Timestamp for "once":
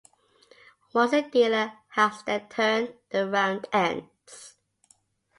0.93-1.11